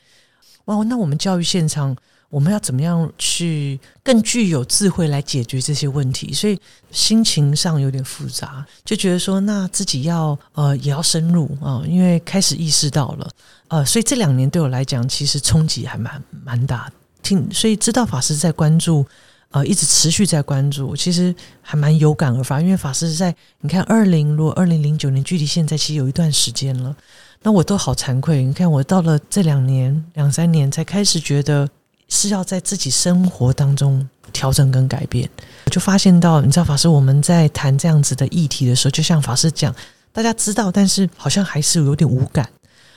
[0.66, 1.96] 哇，那我们教育现场，
[2.30, 6.34] 我们要怎么样去更具有智慧来解决这些问题？
[6.34, 6.60] 所以
[6.92, 13.30] 心情上有点复杂，就觉得说，那自己要呃也要深入啊、因为开始意识到了，
[13.70, 16.94] 呃，所以这两年对我来讲，其实冲击还蛮蛮大的。
[17.24, 19.06] 听，所以知道法师在关注。
[19.52, 22.60] 呃，一直持续在关注，其实还蛮有感而发。
[22.60, 26.94] 因为法师在你看，二零如果二零零九年，距离现在其实有一段时间了，
[27.42, 28.44] 那我都好惭愧。
[28.44, 31.68] 你看，我到了这两年、两三年，才开始觉得
[32.10, 35.30] 是要在自己生活当中调整跟改变。
[35.66, 39.74] 我就发现到，你知道，法师我们在谈这样子的议题的时候，就像法师讲，
[40.12, 42.48] 大家知道，但是好像还是有点无感。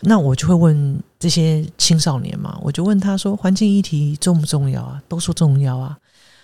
[0.01, 5.01] 那我就会问这些青少年嘛，我就问他说：环境议题重不重要啊？
[5.07, 5.97] 都说重要啊。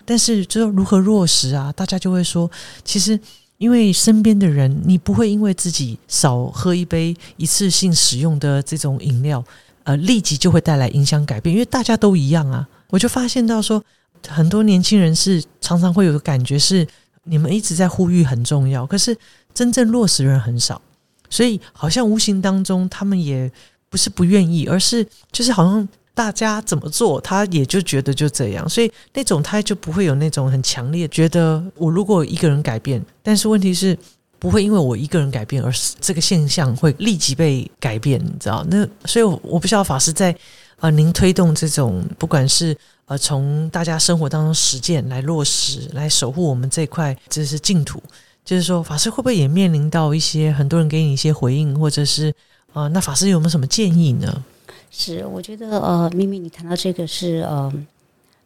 [0.07, 1.73] 但是，就如何落实啊？
[1.73, 2.49] 大家就会说，
[2.85, 3.19] 其实
[3.59, 9.45] 因为身边的人，你不会因为自己少喝一杯一次性使用的这种饮料，
[9.83, 12.66] 呃，立即就会带来影响改变，因为大家都一样啊。
[12.90, 13.83] 我就发现到说，
[14.29, 16.87] 很多年轻人是常常会有个感觉是，
[17.25, 19.16] 你们一直在呼吁很重要，可是
[19.53, 20.81] 真正落实人很少，
[21.29, 23.51] 所以好像无形当中他们也
[23.90, 25.88] 不是不愿意，而是就是好像。
[26.17, 33.97] 大家怎么做，他也就觉得就这样，所以那种他就不会有那种很强烈觉得我如果一个人改变，但是问题是
[34.39, 38.65] 不会因为我一个人改变而是这个现象会立即被改变，你知道？
[38.71, 40.35] 那所以我，不知道法师在
[40.81, 42.75] 呃，您推动这种不管是
[43.05, 48.03] 呃，从大家生活当中实践来落实，来守护我们这块这是净土。
[48.43, 52.33] 就是说，法师会不会也面临到一些很多人给你一些回应，或者是
[52.73, 54.43] 呃，那法师有没有什么建议呢？
[54.90, 57.72] 是，我觉得呃，明明你谈到这个是呃，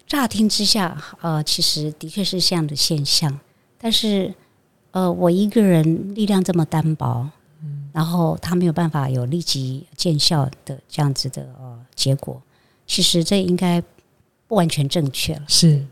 [0.06, 3.38] 乍听之下呃，其实的确是这样的现象，
[3.78, 4.34] 但是
[4.90, 7.28] 呃，我一个人力量这么单薄，
[7.62, 12.40] 嗯，然后他没有办法有立即见效的这样子的呃结果，
[12.86, 13.82] 其实这应该
[14.48, 15.84] 不完全正确了，是。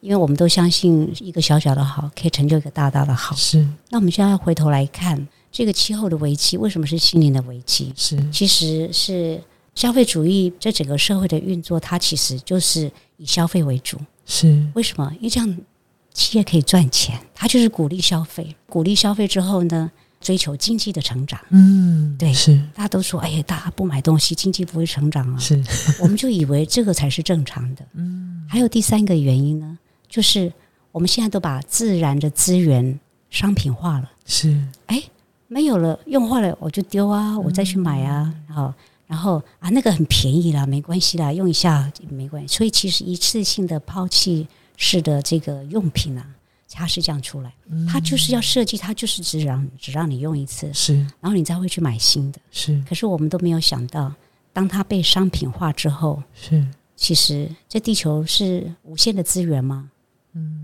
[0.00, 3.66] 因为我们都相信一个小小的好可以成就一个大大的好，是。
[3.88, 7.90] 那我们现在回头来看这个气候的危机，为什么是心灵的危机？
[7.96, 9.42] 是，其实是
[9.74, 13.98] 消费主义这整个社会的运作，它其实就是以消费为主。
[14.26, 15.12] 是，为什么？
[15.16, 15.58] 因为这样
[16.12, 21.38] 企业可以赚钱，它就是鼓励消费，鼓励消费之后呢，追求经济的成长。
[21.50, 22.56] 嗯，对，是。
[22.74, 25.38] 大家都说，哎呀，大家不买东西，经济不会成长啊。
[25.38, 25.62] 是，
[26.00, 27.84] 我们就以为这个才是正常的。
[27.94, 29.78] 嗯，还有第三个原因呢？
[30.08, 30.52] 就是
[30.92, 34.56] 我们现在都把自然的资源商品化了，是
[34.86, 35.02] 哎，
[35.48, 38.72] 没有了，用坏了我就丢啊，我再去买啊，然后
[39.14, 42.56] 然后啊，那个很便宜啦，没关系啦，用一下没关系。
[42.56, 44.44] 所以其实一次性的抛弃
[44.76, 46.26] 式的这个用品啊，
[46.68, 47.54] 它是这样出来，
[47.88, 52.82] 它就是要设计，它就是只让只让你用一次，是，然后你再会去买新的，是。
[52.88, 54.12] 可是我们都没有想到，
[54.52, 59.88] 当它被商品化之后，是，其实这地球是无限的资源吗？
[60.32, 60.60] 嗯，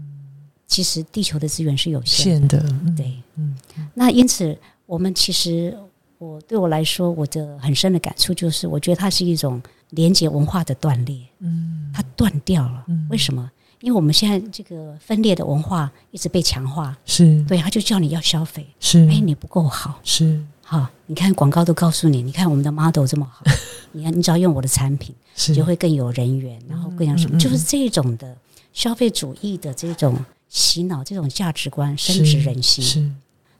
[0.66, 2.58] 其实地球的资源是有限的，
[2.96, 3.56] 对，嗯，
[3.94, 5.78] 那因此我们其实
[6.20, 13.50] 我对我来说，我的很深的感触就是，我觉得它是一种连接文化的断裂，嗯，它断掉了，为什么？
[13.80, 17.42] 因为我们现在这个分裂的文化一直被强化，是。
[17.48, 23.42] 对，他就叫你要消费，是，哎，你不够好，是，好，你看广告都告诉你，你看我们的 model 这么好，
[23.92, 25.14] 你看你只要用我的产品，
[25.54, 28.36] 就会更有人缘，然后更像什么，就是这种的。
[28.72, 30.16] 消费主义的这种
[30.48, 32.84] 洗脑，这种价值观深植人心。
[32.84, 33.10] 是，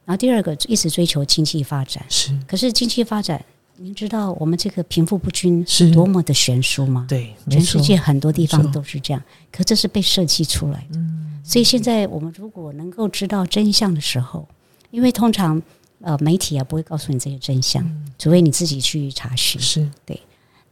[0.05, 2.05] 然后第二个一直追求经济发展。
[2.09, 3.45] 是，可是经济发展，
[3.77, 7.07] 您知道我们这个贫富不均是多么的悬殊吗？
[7.09, 9.23] 对，全世界很多地方都是这样。
[9.53, 10.99] 可这是被设计出来的。
[10.99, 14.47] 嗯，所以现在我们如果能够知道真相的时候，
[14.91, 15.63] 因为通常
[16.01, 19.61] 呃媒体啊不会告诉你这些真相，除非你自己去查询。
[19.61, 20.21] 是对。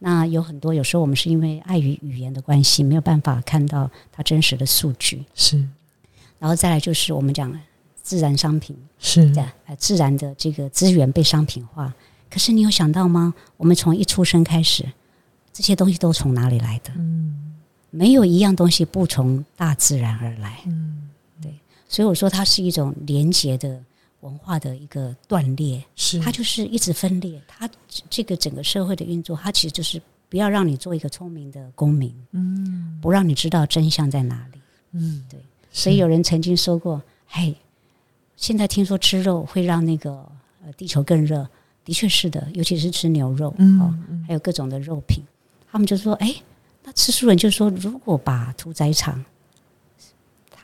[0.00, 5.24] 那有很多，有时候我们是因为碍于语言的关系，没有办法看到它真实的数据。
[5.34, 5.56] 是，
[6.38, 7.52] 然后再来就是我们讲
[8.08, 11.92] 自然商品，是的，呃，自然的这个资源被商品化。
[12.30, 13.34] 可是你有想到吗？
[13.58, 14.82] 我们从一出生开始，
[15.52, 16.90] 这些东西都从哪里来的？
[16.96, 17.54] 嗯，
[17.90, 20.60] 没有一样东西不从大自然而来。
[20.64, 21.10] 嗯，
[21.42, 21.52] 对，
[21.86, 23.78] 所以我说它是一种连结的。
[24.22, 27.40] 文化的一个断裂，是它就是一直分裂。
[27.46, 27.70] 它
[28.10, 34.58] 这个整个社会的运作，它其实就是不要让你做一个聪明的公民，嗯，不让你知道真相在哪里，
[34.90, 35.38] 嗯，对。
[35.70, 37.54] 所以有人曾经说过：“嘿，
[38.38, 40.12] 现在听说吃肉会让那个
[40.64, 41.46] 呃地球更热，
[41.84, 45.22] 的确是的，尤其是吃牛肉，嗯，还有各种的肉品。”
[45.70, 46.34] 他们就说：“哎，
[46.84, 49.22] 那吃素人就说，如果把屠宰场。”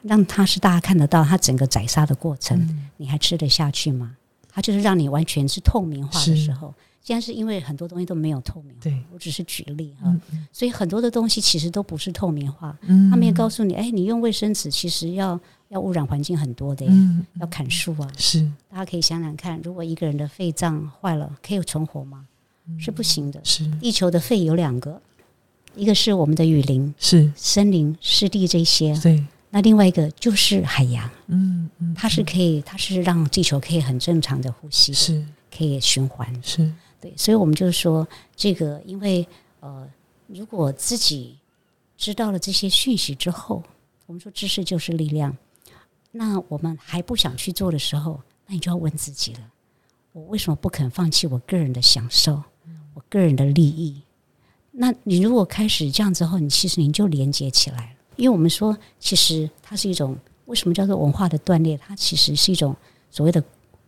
[0.03, 4.15] 让他是大家看得到他整个宰杀的过程，你还吃得下去吗？
[4.51, 8.81] 他就是让你完全是透明化的时候，现在是因为很多东西都没有透明化。
[8.83, 10.15] 对我只是举例哈，
[10.53, 12.77] 所以很多的东西其实都不是透明化。
[13.11, 15.41] 他们也告诉你，哎，你用卫生纸其实要
[15.75, 16.87] 要污染环境很多的，
[17.41, 18.09] 要砍树啊。
[18.17, 22.25] 是，大家可以想想看，如果一个人的肺脏坏了，可以存活吗？
[22.79, 23.41] 是不行的。
[23.43, 25.03] 是，地球的肺有两个，
[25.75, 28.97] 一个是我们的雨林，是森林、湿地这些。
[29.03, 29.23] 对。
[29.51, 35.25] 那另外一个就是海洋，嗯嗯，它是可以，它是让地球可以很正常的呼吸，是，
[35.57, 39.27] 可以循环，是对，所以我们就是说，这个因为
[39.61, 39.89] 呃，
[40.29, 41.37] 如果自己
[41.97, 43.63] 知道了这些讯息之后，
[44.07, 45.37] 我们说知识就是力量，
[46.17, 49.41] 那我们还不想去做的时候，那你就要问自己了：
[50.13, 52.41] 我为什么不肯放弃我个人的享受，
[52.95, 54.01] 我个人的利益？
[54.71, 57.91] 那你如果开始这样之后，你其实你就连接起来了。
[58.15, 61.77] 因为我们说，其实它是一种为什么叫做文化的断裂？
[61.77, 62.77] 它其实是一种
[63.11, 63.43] 所谓的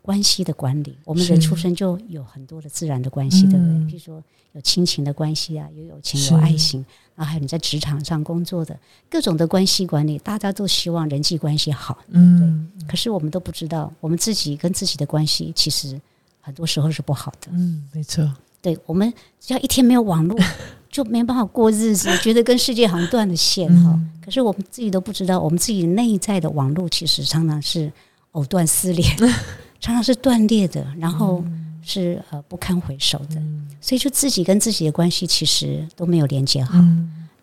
[0.07, 0.97] 关系的管理。
[1.05, 3.87] 我们人出生就有很多的自然的关系，对不对？
[3.87, 6.85] 比如说有亲情的关系啊，有友情、有爱情，
[7.17, 8.79] 然后还有你在职场上工作的
[9.11, 12.71] 各种的关系管理，大家都希望人际关系好，嗯。
[12.87, 16.01] 可是我们都不知道，我们自己跟自己的关系其实
[16.41, 17.49] 很多时候是不好的。
[17.51, 18.33] 嗯，没错。
[18.63, 20.39] 对我们只要一天没有网络。
[20.89, 24.01] 就没办法过日子，觉得跟世界好像断了线哈。
[24.25, 27.93] 可是我们自己都不知道，我们自己内在的网络其实常常是
[28.31, 29.07] 藕断丝连，
[29.81, 31.45] 常常是断裂的，然后
[31.83, 33.43] 是呃不堪回首的。
[33.81, 36.79] 所以就自己跟自己的关系其实都没有连接好。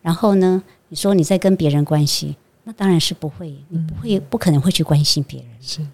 [0.02, 5.50] 然后呢，你说你在跟别人关系，那当然是不会，你不会不可能会去关心别人。
[5.62, 5.86] 是，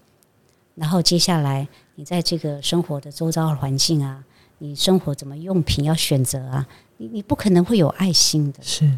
[0.76, 4.24] 然后接下来你在这个生活的周遭的环境啊，
[4.58, 6.66] 你生活怎么用品要选择啊，
[6.98, 8.90] 你你不可能会有爱心的，是。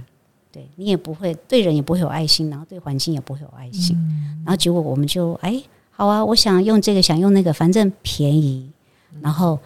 [0.54, 3.98] 对你也不会对人也不会有爱心，然后对环境也不会有爱心，
[4.44, 5.64] 然后结果我们就哎，
[6.02, 8.68] 好啊，我想用这个，想用那个，反正便宜，
[9.22, 9.60] 然后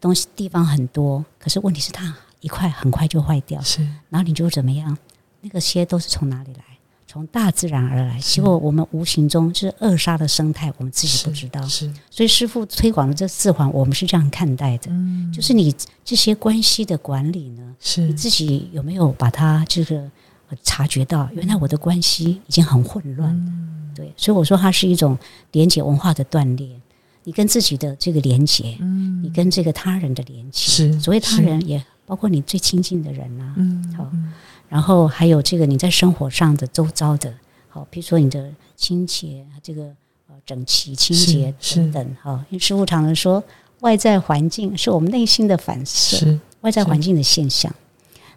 [0.00, 4.98] 东西地方很多，可是问题是它一块很快就坏掉，是，然后你就怎么样？
[5.42, 6.64] 那个些都是从哪里来？
[7.06, 11.62] 从大自然而来，结果我们无形中是扼杀的生态，我们自己不知道。
[11.68, 14.90] 是，所以师傅推广的这四环，我们是这样看待的。
[14.90, 15.72] 嗯，就是你
[16.04, 20.10] 这些关系的管理呢，是你自己有没有把它这个
[20.62, 21.28] 察觉到？
[21.32, 23.30] 原来我的关系已经很混乱。
[23.30, 25.18] 嗯，对，所以我说它是一种
[25.52, 26.70] 连接文化的锻炼。
[27.24, 33.54] 你跟自己的这个连接，嗯，你跟这个他人的连接，是所谓他人也包括你最亲近的人呐。
[33.56, 34.08] 嗯，好。
[34.68, 37.34] 然后还有这个你在生活上的周遭的，
[37.68, 39.82] 好，比如说你的清洁，这个
[40.28, 42.44] 呃整齐、清洁等等，哈。
[42.50, 43.42] 因为师傅常常说，
[43.80, 47.74] 外在环境是我们内心的反射，外在环境的现象。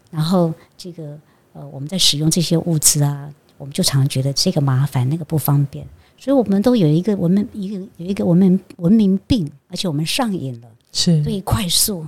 [0.09, 1.15] 然后这个
[1.53, 5.85] 呃，我们在使用这些物资啊，我们就常常觉得这个麻烦，那个不方便，
[6.17, 11.23] 所以我们都有一个文明一个有一个文明文明病，而且我们上瘾了，是。
[11.23, 12.05] 对快速。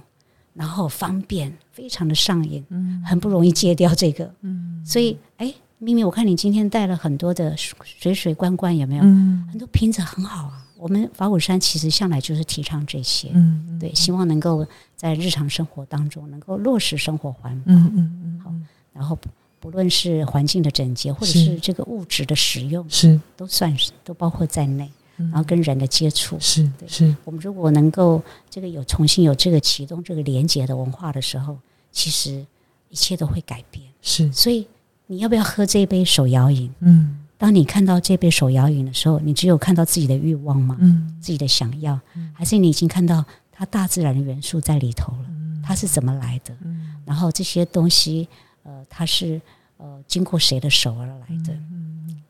[0.54, 9.02] 然后方便，非常的上瘾，嗯，很不容易戒掉这个，嗯，所以，哎，咪咪，我看你今天带了很多的水水罐罐，有没有？
[9.06, 10.68] 嗯，很多瓶子很好啊。
[10.78, 18.54] 我们法鼓山其实向来就是提倡这些，嗯，对，希望能够在日常生活当中能够落实生活环保，嗯嗯嗯，好，
[18.94, 19.18] 然后
[19.60, 24.90] 不论是环境的整洁，或者是这个物质的使用，是都算是都包括在内。
[25.18, 31.56] 然后跟人的接触是是，我们如果能够这个有重新有这个启动这个连接的文化的时候，
[31.92, 32.44] 其实
[32.90, 33.86] 一切都会改变。
[34.02, 34.66] 是，所以
[35.06, 36.74] 你要不要喝这杯手摇饮？
[36.80, 40.76] 嗯，当你看到这杯手摇饮的时候，你只有看到自己的欲望吗？
[40.80, 42.00] 嗯，自己的想要，
[42.34, 45.26] 还是你已经看到它大自然的元素在里头了？
[45.64, 46.52] 它是怎么来的？
[46.64, 48.28] 嗯，然后这些东西，
[48.64, 49.42] 呃，它是
[49.78, 51.58] 呃经过谁的手而来的？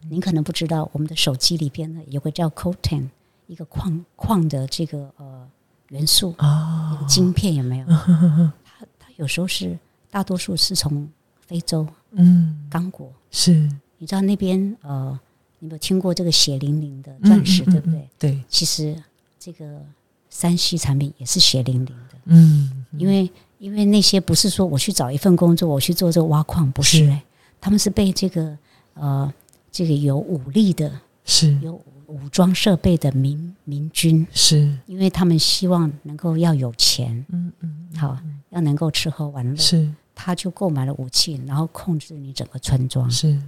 [0.09, 3.07] 您可能不知道，我们的手机里边呢有个叫 Coten，
[3.47, 5.47] 一个矿矿的这个呃
[5.89, 7.85] 元素啊，一个晶片有没有？
[8.65, 9.77] 它它有时候是
[10.09, 11.07] 大多数是从
[11.39, 12.67] 非洲嗯。
[12.69, 13.11] 刚果。
[13.29, 13.53] 是，
[13.97, 15.17] 你知道那边呃，
[15.59, 18.09] 你有没有听过这个血淋淋的钻石对不对？
[18.19, 19.01] 对，其实
[19.39, 19.81] 这个
[20.29, 23.31] 山西产品也是血淋淋的，嗯，因为
[23.61, 27.23] 因为那些不是说我去找一份工作，我去做这个挖矿，不是哎，
[27.61, 28.57] 他们是被这个
[28.95, 29.33] 呃。
[29.73, 30.91] 这个有武力的，
[31.23, 31.57] 是。
[31.61, 34.69] 有武装设备的民民军，是。
[34.85, 38.17] 因为他们希望能够要有钱，嗯嗯，好，
[38.49, 39.89] 要能够吃喝玩乐，是。
[40.13, 43.41] 他就购买了武器，然后控制你整个村庄，是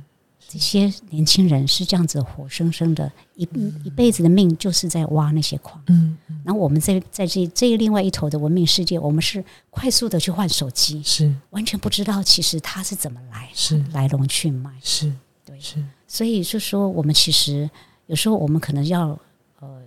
[0.47, 3.43] 这些年轻人是这样子活生生的，一
[3.83, 11.33] 一辈子的命就是在挖那些矿，嗯，然后我们在在这这另外一头的文明世界，我们是快速的去换手机，是。
[11.49, 13.83] 完全不知道其实它是怎么来，是。
[13.93, 15.11] 来龙去脉，是
[15.43, 15.83] 对，是。
[16.07, 17.69] 所以就说，我们其实
[18.05, 19.17] 有时候我们可能要
[19.59, 19.81] 呃，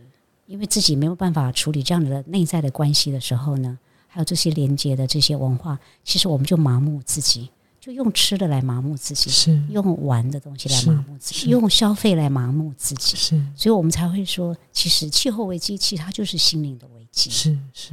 [0.46, 7.50] 因为自己没有办法处理这样的内在的关系的时候呢，还有这些连接的这些文化，其实我们就麻木自己，
[7.86, 17.92] 就用吃的来麻木自己，是用玩的东西来麻木自己，用消费来麻木自己，是，所以我们才会说，其实气候危机，其实它就是心灵的危机，是是。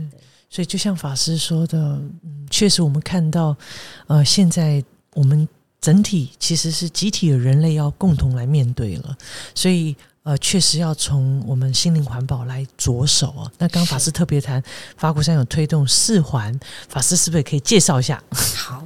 [0.49, 1.77] 所以就像法师说的，
[2.23, 3.55] 嗯，确实我们看到，
[4.07, 5.47] 呃，现在我们。
[5.83, 9.17] 整体其实是集体的人类要共同来面对了，
[9.53, 13.51] 所以呃，确实要从我们心灵环保来着手啊。
[13.57, 14.63] 那刚法师特别谈
[14.95, 18.23] 法鼓山有推动四环，法师是不是也可以介绍一下？
[18.55, 18.81] 好，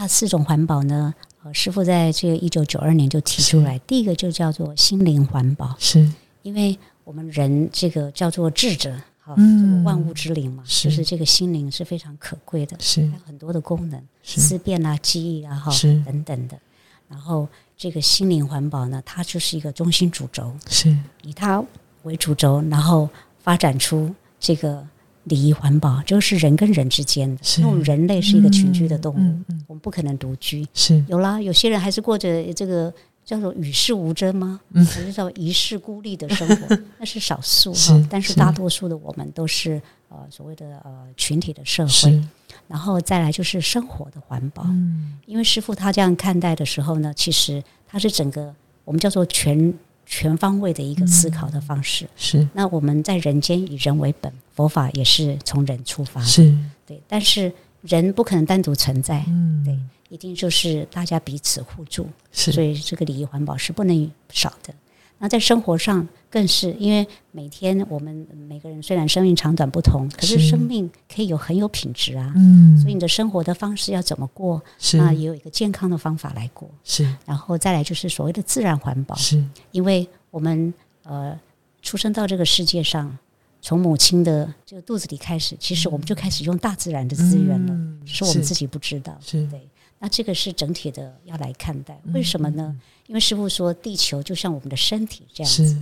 [0.00, 1.14] 那四种环保呢？
[1.42, 6.10] 呃，师傅在这个一九九二年就提出来，第一个就叫做心灵环保，是
[6.40, 8.98] 因为我们人这个叫做智者。
[9.36, 15.70] 嗯，万物之灵嘛，就是这个心灵是非常可贵的，是有很多的功能，思辨啊、记忆啊，哈，
[16.04, 16.58] 等等的。
[17.06, 21.62] 然后这个心灵环保呢，它就是一个中心主轴，是以它
[22.04, 24.84] 为主轴，然后发展出这个
[25.24, 27.42] 礼仪环保，就是人跟人之间的。
[27.58, 30.66] 因为我们人类是一个群居的动物，我们不可能独居。
[30.74, 32.92] 是有啦，有些人还是过着这个。
[33.22, 34.60] 叫做与世无争吗？
[34.72, 36.78] 嗯，还是叫一世孤立的生活？
[36.98, 42.20] 那是少数哈，但是大多数的我们都是呃所谓的呃群体的社会。
[42.66, 48.52] 然后再来就是生活的环保，嗯，因为师傅他这样看待的时候呢，其实他是整个
[48.84, 49.72] 我们叫做全
[50.12, 52.04] 全方位的一个思考的方式。
[52.16, 56.52] 是，那我们在人间以人为本，佛法也是从人出发，是
[56.84, 57.50] 对，但是
[57.82, 59.78] 人不可能单独存在，嗯，对。
[60.08, 64.74] 一定就是大家彼此互助，是，所以这个礼仪环保是不能少的。
[65.22, 72.32] 那在生活上更是，因为每天我们每个人虽然生命长短不同，可是生命可以有很有品质啊。
[72.34, 74.62] 嗯，所以你的生活的方式要怎么过，
[74.94, 76.66] 那也有一个健康的方法来过。
[76.82, 81.38] 是，然后再来就是所谓的自然环保，是因为我们呃
[81.82, 83.14] 出生到这个世界上，
[83.60, 89.14] 从母亲的这个肚子里开始，其实我们就开始用大自然的资源了，是我们自己不知道。
[89.20, 89.60] 是对。
[90.02, 92.74] 那这个是整体的要来看待，为什么呢？
[93.06, 95.76] 因为师傅说，地球就像我们的身体这样子。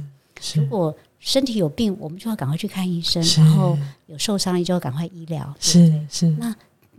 [0.57, 5.55] 如果身体有病，我们就要赶快去看医生；然后有受伤，就要赶快医疗。
[5.61, 6.27] 是是。
[6.39, 6.55] 那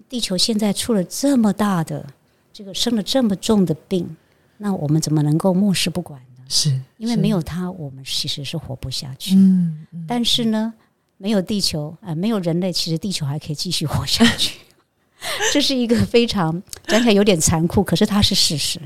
[0.07, 2.05] 地球现在出了这么大的
[2.53, 4.15] 这个生了这么重的病，
[4.57, 6.43] 那我们怎么能够漠视不管呢？
[6.47, 9.36] 是因为没有它，我们其实是活不下去。
[9.36, 9.86] 嗯。
[10.07, 10.74] 但是呢，
[11.17, 14.59] 没有地球啊，没有人类，其实地球还可以继续活下去。
[15.53, 18.80] 这是一个非常讲起来有点残酷，可是它是事实。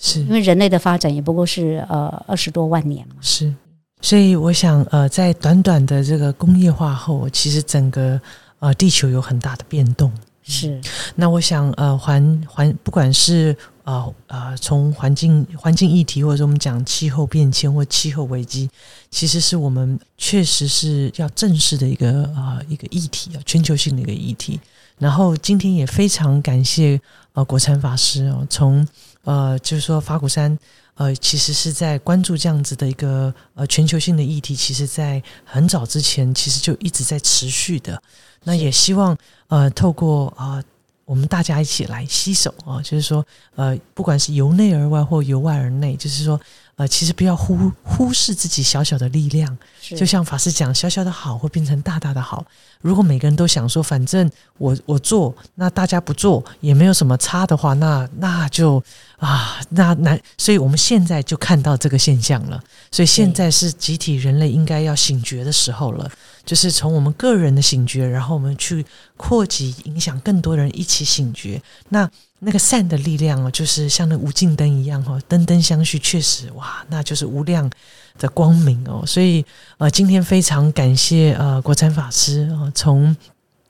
[0.00, 3.16] 是因为人类的发展也不过是呃二十多万年嘛。
[3.20, 3.52] 是，
[4.00, 8.20] 所以我想呃，在短短的这个工业化后，其实整个
[8.60, 10.12] 呃地球有很大的变动。
[10.44, 10.80] 是，
[11.16, 18.70] 那我想呃环环不管是呃呃从环境环境议题，或者说我们讲气候变迁或气候危机，
[19.10, 24.60] 其实是我们确实是要正视的一个呃一个议题啊，全球性的一个议题。
[24.98, 27.00] 然后今天也非常感谢
[27.32, 28.86] 呃国禅法师哦，从
[29.24, 30.58] 呃就是说法鼓山
[30.94, 38.02] 呃其实是在关注这样子的一个呃全球性的议题，其实在很早之前其实就一直在持续的。
[38.44, 39.16] 那也希望
[39.48, 40.62] 呃透过啊
[41.08, 43.24] 我们大家一起来携手啊，就是说
[43.56, 46.38] 呃不管是由内而外或由外而内，就是说。
[46.78, 52.46] 呃，其实不要忽忽视自己小小的力量，就像法师讲，小小的好会变成大大的好。
[52.80, 58.80] 如果每个人都想说，反正我我做，那大家不做也没有什么差的话，那那就
[59.16, 62.62] 啊，那那，所以我们现在就看到这个现象了。
[62.92, 66.08] 所以现在是集体人类应该要醒觉的时候了，
[66.48, 68.84] 就是从我们个人的醒觉，然后我们去
[69.18, 71.60] 扩及影响更多人一起醒觉。
[71.90, 72.10] 那。
[72.40, 77.68] 那个善的力量哦，就是像那无尽灯一样哦，灯灯相续，确实哇，那就是无量
[78.16, 79.02] 的光明哦。
[79.04, 79.44] 所以
[79.78, 83.16] 呃，今天非常感谢呃国禅法师啊，从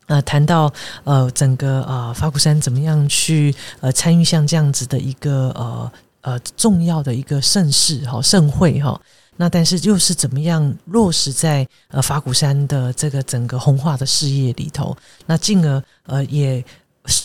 [0.04, 0.70] 呃谈到
[1.04, 9.00] 呃整个呃法鼓山怎么样去呃参与像这样子的一个呃呃重要的一个盛世哈盛会哈，
[9.38, 16.62] 那但是又是怎么样落实在呃法鼓山的这个整个红化的事业里头，那进而呃也。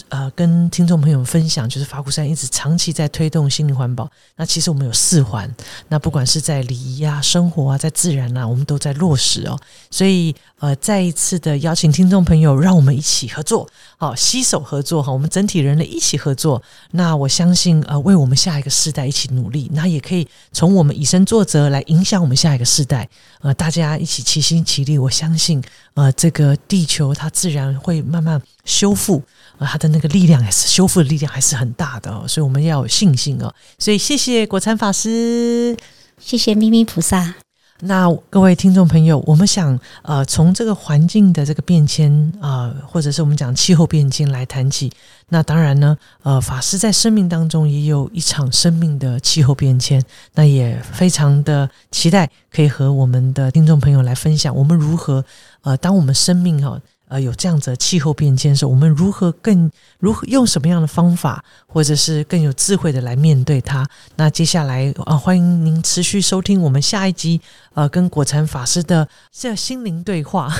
[0.07, 4.09] 呃，跟听众朋友们分享，就是法鼓山一直长期在推动心灵环保。
[4.37, 5.53] 那其实我们有四环，
[5.89, 9.59] 那不管是在礼仪啊、生活啊、在自然啊，我们都在落实哦。
[9.91, 10.33] 所以
[10.63, 16.63] 呃，再一次的邀请听众朋友，让我们一起合作，好，携手合作哈，我们整体人类一起合作。
[16.91, 23.09] 那我相信呃，为我们下一个世代一起努力，那也可以从我们以身作则来影响我们下一个世代。
[23.41, 25.61] 呃，大家一起齐心齐力，我相信
[25.95, 29.21] 呃，这个地球它自然会慢慢修复。
[29.57, 33.53] 啊，他的那个力量还是修复的力量还是很大的，所以我们要有信心哦。
[33.77, 35.75] 所以谢谢果禅法师，
[36.17, 37.35] 谢谢咪咪菩萨。
[37.81, 44.89] 那各位听众朋友，我们想呃，从这个环境的这个变迁啊，或者是我们讲气候变迁来谈起。
[45.29, 50.01] 那当然呢，呃，法师在生命当中也有一场生命的气候变迁，
[50.35, 55.25] 那也非常的期待可以和我们的听众朋友来分享，我们如何
[55.63, 56.79] 呃，当我们生命哈。
[57.13, 63.85] 呃，有这样子的气候变迁时，我们如何更如何用什么样的方法，或者是更有智慧的来面对它？
[64.15, 67.39] 那接下来啊，欢迎您持续收听我们下一集
[67.75, 70.51] 呃，跟果禅法师的这心灵对话。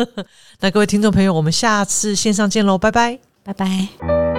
[0.60, 4.29] 那各位听众朋友，我们下次线上见喽，拜拜，拜拜。